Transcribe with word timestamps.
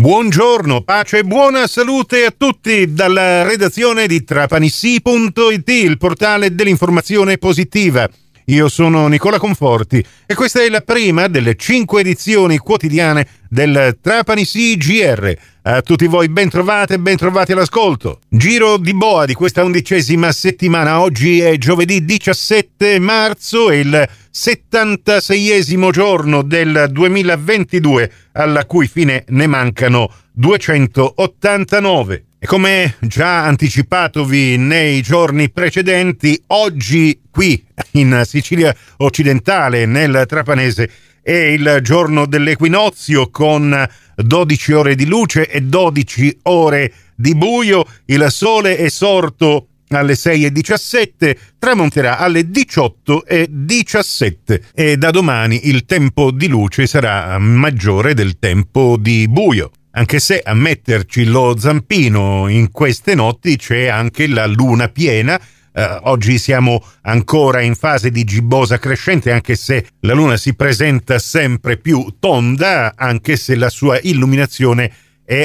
Buongiorno, 0.00 0.80
pace 0.80 1.18
e 1.18 1.24
buona 1.24 1.66
salute 1.66 2.24
a 2.24 2.32
tutti 2.34 2.94
dalla 2.94 3.42
redazione 3.42 4.06
di 4.06 4.24
trapanissi.it, 4.24 5.68
il 5.68 5.98
portale 5.98 6.54
dell'informazione 6.54 7.36
positiva. 7.36 8.08
Io 8.46 8.70
sono 8.70 9.08
Nicola 9.08 9.38
Conforti 9.38 10.02
e 10.24 10.34
questa 10.34 10.62
è 10.62 10.70
la 10.70 10.80
prima 10.80 11.28
delle 11.28 11.54
cinque 11.54 12.00
edizioni 12.00 12.56
quotidiane 12.56 13.26
del 13.50 13.98
Trapani 14.00 14.46
CGR. 14.46 15.34
A 15.64 15.82
tutti 15.82 16.06
voi 16.06 16.30
ben 16.30 16.48
trovate 16.48 16.94
e 16.94 16.98
ben 16.98 17.18
trovati 17.18 17.52
all'ascolto. 17.52 18.20
Giro 18.26 18.78
di 18.78 18.94
boa 18.94 19.26
di 19.26 19.34
questa 19.34 19.62
undicesima 19.62 20.32
settimana. 20.32 21.02
Oggi 21.02 21.40
è 21.40 21.58
giovedì 21.58 22.06
17 22.06 22.98
marzo 22.98 23.70
e 23.70 23.80
il 23.80 24.08
76esimo 24.32 25.90
giorno 25.90 26.42
del 26.42 26.86
2022, 26.90 28.12
alla 28.32 28.64
cui 28.64 28.86
fine 28.86 29.24
ne 29.28 29.46
mancano 29.46 30.12
289. 30.32 32.24
E 32.38 32.46
come 32.46 32.94
già 33.00 33.44
anticipatovi 33.44 34.56
nei 34.56 35.02
giorni 35.02 35.50
precedenti, 35.50 36.40
oggi 36.48 37.20
qui 37.30 37.62
in 37.92 38.22
Sicilia 38.24 38.74
occidentale, 38.98 39.84
nel 39.84 40.24
Trapanese, 40.26 40.90
è 41.22 41.32
il 41.32 41.80
giorno 41.82 42.24
dell'equinozio 42.24 43.28
con 43.30 43.86
12 44.16 44.72
ore 44.72 44.94
di 44.94 45.06
luce 45.06 45.48
e 45.48 45.60
12 45.60 46.38
ore 46.44 46.92
di 47.14 47.34
buio. 47.34 47.84
Il 48.06 48.26
sole 48.30 48.76
è 48.78 48.88
sorto 48.88 49.66
alle 49.96 50.14
6.17, 50.14 51.36
tramonterà 51.58 52.18
alle 52.18 52.42
18.17 52.42 54.60
e 54.72 54.96
da 54.96 55.10
domani 55.10 55.68
il 55.68 55.84
tempo 55.84 56.30
di 56.30 56.46
luce 56.46 56.86
sarà 56.86 57.36
maggiore 57.38 58.14
del 58.14 58.38
tempo 58.38 58.96
di 58.96 59.26
buio 59.28 59.72
anche 59.92 60.20
se 60.20 60.38
a 60.38 60.54
metterci 60.54 61.24
lo 61.24 61.58
zampino 61.58 62.46
in 62.46 62.70
queste 62.70 63.16
notti 63.16 63.56
c'è 63.56 63.86
anche 63.86 64.28
la 64.28 64.46
luna 64.46 64.86
piena. 64.88 65.36
Eh, 65.72 65.98
oggi 66.02 66.38
siamo 66.38 66.80
ancora 67.02 67.60
in 67.60 67.74
fase 67.74 68.12
di 68.12 68.22
gibbosa 68.22 68.78
crescente, 68.78 69.32
anche 69.32 69.56
se 69.56 69.84
la 70.00 70.14
luna 70.14 70.36
si 70.36 70.54
presenta 70.54 71.18
sempre 71.18 71.76
più 71.76 72.14
tonda, 72.20 72.94
anche 72.96 73.36
se 73.36 73.56
la 73.56 73.68
sua 73.68 73.98
illuminazione 74.00 74.84
è 74.84 74.92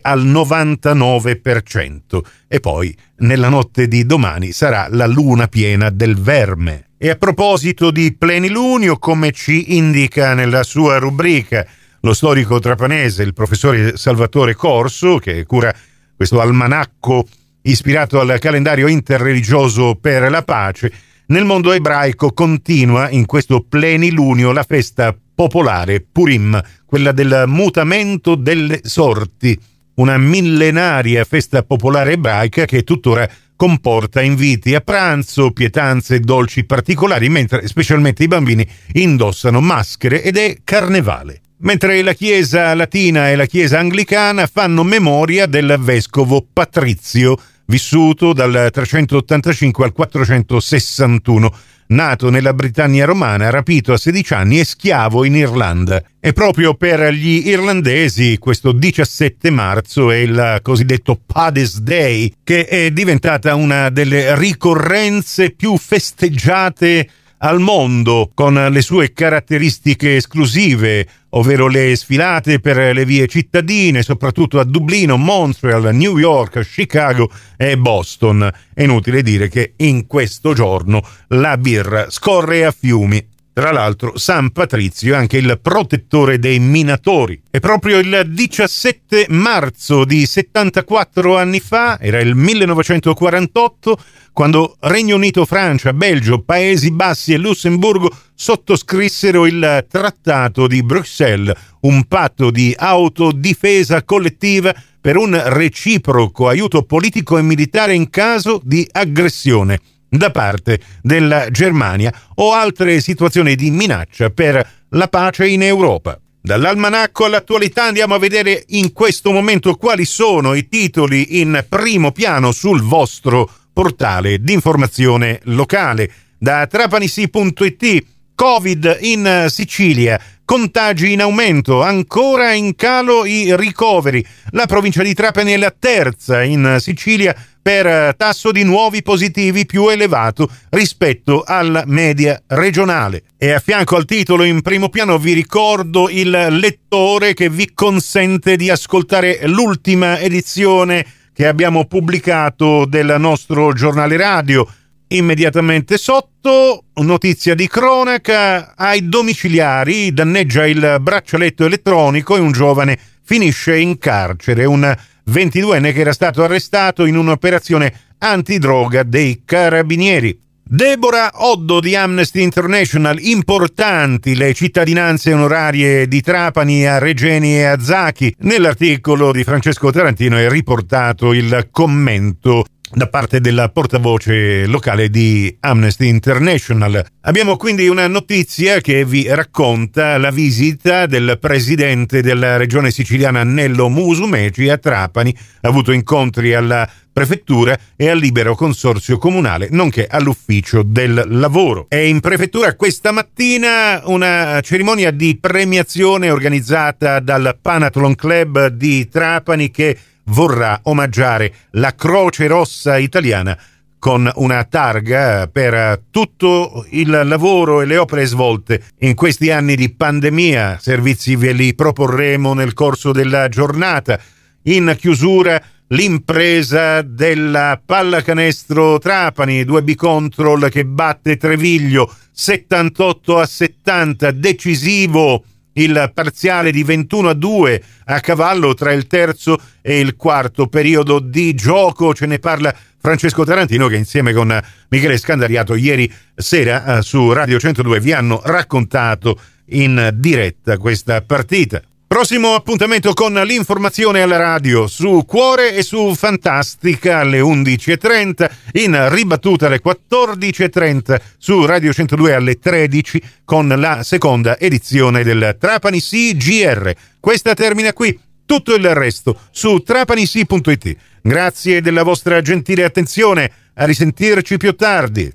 al 0.00 0.24
99%. 0.24 2.20
E 2.46 2.60
poi, 2.60 2.96
nella 3.18 3.48
notte 3.48 3.88
di 3.88 4.06
domani, 4.06 4.52
sarà 4.52 4.86
la 4.90 5.06
luna 5.06 5.48
piena 5.48 5.90
del 5.90 6.16
verme. 6.18 6.90
E 6.98 7.10
a 7.10 7.16
proposito 7.16 7.90
di 7.90 8.14
plenilunio, 8.14 8.98
come 8.98 9.32
ci 9.32 9.76
indica 9.76 10.34
nella 10.34 10.62
sua 10.62 10.98
rubrica 10.98 11.66
lo 12.00 12.14
storico 12.14 12.58
trapanese, 12.58 13.22
il 13.22 13.32
professore 13.32 13.96
Salvatore 13.96 14.54
Corso, 14.54 15.18
che 15.18 15.44
cura 15.44 15.74
questo 16.14 16.40
almanacco 16.40 17.26
ispirato 17.62 18.20
al 18.20 18.38
calendario 18.38 18.86
interreligioso 18.86 19.96
per 20.00 20.30
la 20.30 20.42
pace, 20.42 20.92
nel 21.26 21.44
mondo 21.44 21.72
ebraico 21.72 22.32
continua 22.32 23.08
in 23.10 23.24
questo 23.26 23.64
plenilunio 23.68 24.52
la 24.52 24.64
festa 24.64 25.16
popolare 25.34 26.00
Purim, 26.00 26.60
quella 26.84 27.12
del 27.12 27.44
mutamento 27.46 28.34
delle 28.34 28.80
sorti, 28.82 29.58
una 29.94 30.16
millenaria 30.18 31.24
festa 31.24 31.62
popolare 31.62 32.12
ebraica 32.12 32.64
che 32.64 32.82
tuttora 32.84 33.28
comporta 33.56 34.20
inviti 34.20 34.74
a 34.74 34.80
pranzo, 34.80 35.52
pietanze 35.52 36.16
e 36.16 36.20
dolci 36.20 36.64
particolari, 36.64 37.28
mentre 37.28 37.66
specialmente 37.68 38.24
i 38.24 38.28
bambini 38.28 38.66
indossano 38.92 39.60
maschere 39.60 40.22
ed 40.22 40.36
è 40.36 40.58
carnevale. 40.64 41.40
Mentre 41.58 42.02
la 42.02 42.12
Chiesa 42.12 42.74
latina 42.74 43.30
e 43.30 43.36
la 43.36 43.46
Chiesa 43.46 43.78
anglicana 43.78 44.48
fanno 44.48 44.82
memoria 44.82 45.46
del 45.46 45.76
vescovo 45.78 46.44
Patrizio, 46.52 47.38
vissuto 47.72 48.34
dal 48.34 48.68
385 48.70 49.84
al 49.86 49.92
461, 49.92 51.54
nato 51.86 52.28
nella 52.28 52.52
Britannia 52.52 53.06
romana, 53.06 53.48
rapito 53.48 53.94
a 53.94 53.96
16 53.96 54.34
anni 54.34 54.60
e 54.60 54.64
schiavo 54.66 55.24
in 55.24 55.36
Irlanda. 55.36 56.02
E 56.20 56.34
proprio 56.34 56.74
per 56.74 57.14
gli 57.14 57.48
irlandesi 57.48 58.36
questo 58.36 58.72
17 58.72 59.48
marzo 59.48 60.10
è 60.10 60.16
il 60.16 60.58
cosiddetto 60.60 61.18
Paddy's 61.24 61.78
Day, 61.80 62.34
che 62.44 62.66
è 62.66 62.90
diventata 62.90 63.54
una 63.54 63.88
delle 63.88 64.36
ricorrenze 64.36 65.52
più 65.52 65.78
festeggiate 65.78 67.08
al 67.44 67.60
mondo 67.60 68.30
con 68.34 68.54
le 68.54 68.82
sue 68.82 69.12
caratteristiche 69.12 70.16
esclusive, 70.16 71.06
ovvero 71.30 71.66
le 71.66 71.96
sfilate 71.96 72.60
per 72.60 72.94
le 72.94 73.04
vie 73.04 73.26
cittadine, 73.26 74.02
soprattutto 74.02 74.60
a 74.60 74.64
Dublino, 74.64 75.16
Montreal, 75.16 75.94
New 75.94 76.18
York, 76.18 76.60
Chicago 76.60 77.30
e 77.56 77.76
Boston. 77.76 78.50
È 78.72 78.82
inutile 78.82 79.22
dire 79.22 79.48
che 79.48 79.74
in 79.76 80.06
questo 80.06 80.52
giorno 80.54 81.02
la 81.28 81.56
birra 81.56 82.10
scorre 82.10 82.64
a 82.64 82.70
fiumi. 82.70 83.30
Tra 83.54 83.70
l'altro, 83.70 84.16
San 84.16 84.50
Patrizio 84.50 85.12
è 85.12 85.16
anche 85.18 85.36
il 85.36 85.58
protettore 85.60 86.38
dei 86.38 86.58
minatori. 86.58 87.38
E 87.50 87.60
proprio 87.60 87.98
il 87.98 88.22
17 88.28 89.26
marzo 89.28 90.06
di 90.06 90.24
74 90.24 91.36
anni 91.36 91.60
fa, 91.60 92.00
era 92.00 92.18
il 92.20 92.34
1948, 92.34 93.98
quando 94.32 94.76
Regno 94.80 95.16
Unito, 95.16 95.44
Francia, 95.44 95.92
Belgio, 95.92 96.40
Paesi 96.40 96.92
Bassi 96.92 97.34
e 97.34 97.36
Lussemburgo 97.36 98.10
sottoscrissero 98.34 99.44
il 99.44 99.84
Trattato 99.86 100.66
di 100.66 100.82
Bruxelles, 100.82 101.54
un 101.80 102.04
patto 102.04 102.50
di 102.50 102.74
autodifesa 102.74 104.02
collettiva 104.02 104.74
per 104.98 105.18
un 105.18 105.38
reciproco 105.44 106.48
aiuto 106.48 106.84
politico 106.84 107.36
e 107.36 107.42
militare 107.42 107.92
in 107.92 108.08
caso 108.08 108.62
di 108.64 108.88
aggressione 108.92 109.78
da 110.16 110.30
parte 110.30 110.78
della 111.00 111.50
Germania 111.50 112.12
o 112.34 112.52
altre 112.52 113.00
situazioni 113.00 113.54
di 113.54 113.70
minaccia 113.70 114.28
per 114.28 114.68
la 114.90 115.08
pace 115.08 115.48
in 115.48 115.62
Europa. 115.62 116.20
Dall'almanacco 116.38 117.24
all'attualità 117.24 117.84
andiamo 117.84 118.14
a 118.14 118.18
vedere 118.18 118.64
in 118.68 118.92
questo 118.92 119.32
momento 119.32 119.74
quali 119.76 120.04
sono 120.04 120.52
i 120.52 120.68
titoli 120.68 121.40
in 121.40 121.64
primo 121.66 122.12
piano 122.12 122.52
sul 122.52 122.82
vostro 122.82 123.50
portale 123.72 124.38
di 124.40 124.52
informazione 124.52 125.40
locale. 125.44 126.12
Da 126.36 126.66
trapanisi.it 126.66 128.04
Covid 128.34 128.98
in 129.00 129.46
Sicilia, 129.48 130.20
contagi 130.44 131.12
in 131.12 131.20
aumento, 131.20 131.82
ancora 131.82 132.52
in 132.52 132.74
calo 132.74 133.24
i 133.24 133.56
ricoveri. 133.56 134.24
La 134.50 134.66
provincia 134.66 135.02
di 135.02 135.14
Trapani 135.14 135.52
è 135.52 135.56
la 135.56 135.74
terza 135.76 136.42
in 136.42 136.76
Sicilia 136.80 137.34
per 137.62 138.16
tasso 138.16 138.50
di 138.50 138.64
nuovi 138.64 139.02
positivi 139.02 139.64
più 139.64 139.88
elevato 139.88 140.50
rispetto 140.70 141.44
alla 141.46 141.84
media 141.86 142.42
regionale. 142.48 143.22
E 143.38 143.52
a 143.52 143.60
fianco 143.60 143.94
al 143.94 144.04
titolo 144.04 144.42
in 144.42 144.62
primo 144.62 144.88
piano 144.88 145.18
vi 145.18 145.32
ricordo 145.32 146.08
il 146.08 146.30
lettore 146.30 147.34
che 147.34 147.48
vi 147.48 147.70
consente 147.72 148.56
di 148.56 148.68
ascoltare 148.68 149.40
l'ultima 149.44 150.18
edizione 150.18 151.06
che 151.32 151.46
abbiamo 151.46 151.86
pubblicato 151.86 152.84
del 152.84 153.14
nostro 153.18 153.72
giornale 153.72 154.16
radio. 154.16 154.66
Immediatamente 155.12 155.98
sotto, 155.98 156.84
notizia 156.94 157.54
di 157.54 157.68
cronaca, 157.68 158.72
ai 158.74 159.10
domiciliari 159.10 160.10
danneggia 160.10 160.66
il 160.66 160.96
braccialetto 161.02 161.66
elettronico 161.66 162.34
e 162.34 162.40
un 162.40 162.50
giovane 162.50 162.98
finisce 163.22 163.76
in 163.76 163.98
carcere, 163.98 164.64
un 164.64 164.96
22enne 165.30 165.92
che 165.92 166.00
era 166.00 166.14
stato 166.14 166.42
arrestato 166.42 167.04
in 167.04 167.18
un'operazione 167.18 167.92
antidroga 168.20 169.02
dei 169.02 169.42
carabinieri. 169.44 170.40
Deborah 170.74 171.32
Oddo 171.34 171.80
di 171.80 171.94
Amnesty 171.94 172.40
International, 172.40 173.18
importanti 173.20 174.34
le 174.34 174.54
cittadinanze 174.54 175.30
onorarie 175.30 176.08
di 176.08 176.22
Trapani 176.22 176.86
a 176.86 176.96
Regeni 176.96 177.56
e 177.56 177.64
a 177.64 177.78
Zachi. 177.78 178.34
Nell'articolo 178.38 179.32
di 179.32 179.44
Francesco 179.44 179.90
Tarantino 179.90 180.38
è 180.38 180.48
riportato 180.48 181.34
il 181.34 181.68
commento 181.70 182.64
da 182.94 183.06
parte 183.06 183.40
della 183.40 183.68
portavoce 183.68 184.66
locale 184.66 185.08
di 185.08 185.54
Amnesty 185.60 186.08
International. 186.08 187.04
Abbiamo 187.22 187.56
quindi 187.56 187.88
una 187.88 188.06
notizia 188.06 188.80
che 188.80 189.04
vi 189.04 189.26
racconta 189.28 190.18
la 190.18 190.30
visita 190.30 191.06
del 191.06 191.38
presidente 191.40 192.22
della 192.22 192.56
regione 192.56 192.90
siciliana 192.90 193.44
Nello 193.44 193.88
Musumeci 193.88 194.68
a 194.68 194.78
Trapani, 194.78 195.34
ha 195.60 195.68
avuto 195.68 195.92
incontri 195.92 196.54
alla 196.54 196.88
prefettura 197.12 197.78
e 197.96 198.08
al 198.08 198.18
libero 198.18 198.54
consorzio 198.54 199.18
comunale, 199.18 199.68
nonché 199.70 200.06
all'ufficio 200.06 200.82
del 200.82 201.24
lavoro. 201.26 201.86
È 201.88 201.96
in 201.96 202.20
prefettura 202.20 202.74
questa 202.74 203.12
mattina 203.12 204.00
una 204.04 204.60
cerimonia 204.62 205.10
di 205.10 205.36
premiazione 205.40 206.30
organizzata 206.30 207.20
dal 207.20 207.56
Panathlon 207.60 208.14
Club 208.14 208.68
di 208.68 209.08
Trapani 209.08 209.70
che 209.70 209.96
vorrà 210.24 210.80
omaggiare 210.84 211.52
la 211.72 211.94
Croce 211.94 212.46
Rossa 212.46 212.96
italiana 212.96 213.58
con 213.98 214.28
una 214.34 214.64
targa 214.64 215.46
per 215.46 216.02
tutto 216.10 216.84
il 216.90 217.08
lavoro 217.24 217.82
e 217.82 217.86
le 217.86 217.98
opere 217.98 218.26
svolte 218.26 218.82
in 218.98 219.14
questi 219.14 219.52
anni 219.52 219.76
di 219.76 219.92
pandemia. 219.92 220.78
Servizi 220.80 221.36
ve 221.36 221.52
li 221.52 221.72
proporremo 221.72 222.52
nel 222.52 222.72
corso 222.72 223.12
della 223.12 223.48
giornata. 223.48 224.18
in 224.64 224.94
chiusura 224.98 225.60
l'impresa 225.92 227.02
della 227.02 227.80
pallacanestro 227.84 228.98
Trapani, 228.98 229.62
2B 229.62 229.94
Control 229.94 230.68
che 230.70 230.84
batte 230.84 231.36
Treviglio 231.36 232.12
78 232.30 233.38
a 233.38 233.46
70, 233.46 234.30
decisivo 234.30 235.44
il 235.74 236.10
parziale 236.12 236.70
di 236.70 236.82
21 236.82 237.30
a 237.30 237.34
2 237.34 237.82
a 238.06 238.20
cavallo 238.20 238.74
tra 238.74 238.92
il 238.92 239.06
terzo 239.06 239.58
e 239.80 240.00
il 240.00 240.16
quarto 240.16 240.66
periodo 240.66 241.18
di 241.18 241.54
gioco. 241.54 242.14
Ce 242.14 242.26
ne 242.26 242.38
parla 242.38 242.74
Francesco 242.98 243.44
Tarantino 243.44 243.88
che 243.88 243.96
insieme 243.96 244.32
con 244.32 244.58
Michele 244.88 245.18
Scandariato 245.18 245.74
ieri 245.74 246.10
sera 246.34 246.98
eh, 246.98 247.02
su 247.02 247.32
Radio 247.32 247.58
102 247.58 248.00
vi 248.00 248.12
hanno 248.12 248.40
raccontato 248.44 249.38
in 249.66 250.10
diretta 250.14 250.78
questa 250.78 251.20
partita. 251.22 251.82
Prossimo 252.12 252.54
appuntamento 252.54 253.14
con 253.14 253.32
l'informazione 253.32 254.20
alla 254.20 254.36
radio 254.36 254.86
su 254.86 255.24
Cuore 255.26 255.74
e 255.74 255.82
su 255.82 256.14
Fantastica 256.14 257.20
alle 257.20 257.40
11.30, 257.40 258.50
in 258.72 259.08
ribattuta 259.08 259.64
alle 259.64 259.80
14.30 259.82 261.18
su 261.38 261.64
Radio 261.64 261.90
102 261.90 262.34
alle 262.34 262.58
13 262.58 263.22
con 263.46 263.66
la 263.68 264.02
seconda 264.02 264.58
edizione 264.58 265.22
del 265.22 265.56
Trapani 265.58 266.02
CGR. 266.02 266.92
Questa 267.18 267.54
termina 267.54 267.94
qui, 267.94 268.20
tutto 268.44 268.74
il 268.74 268.94
resto 268.94 269.40
su 269.50 269.78
trapanisi.it. 269.78 270.96
Grazie 271.22 271.80
della 271.80 272.02
vostra 272.02 272.42
gentile 272.42 272.84
attenzione, 272.84 273.50
a 273.72 273.86
risentirci 273.86 274.58
più 274.58 274.76
tardi. 274.76 275.32